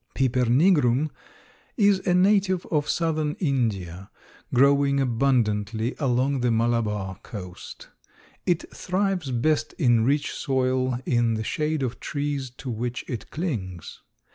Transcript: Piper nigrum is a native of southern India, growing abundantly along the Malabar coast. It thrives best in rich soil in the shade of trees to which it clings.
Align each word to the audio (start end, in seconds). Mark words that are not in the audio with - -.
Piper 0.15 0.45
nigrum 0.45 1.11
is 1.77 1.99
a 2.07 2.15
native 2.15 2.65
of 2.71 2.89
southern 2.89 3.35
India, 3.35 4.09
growing 4.51 4.99
abundantly 4.99 5.93
along 5.99 6.39
the 6.39 6.49
Malabar 6.49 7.19
coast. 7.21 7.87
It 8.47 8.73
thrives 8.75 9.29
best 9.29 9.73
in 9.73 10.03
rich 10.03 10.31
soil 10.31 10.97
in 11.05 11.35
the 11.35 11.43
shade 11.43 11.83
of 11.83 11.99
trees 11.99 12.49
to 12.49 12.71
which 12.71 13.05
it 13.07 13.29
clings. 13.29 14.01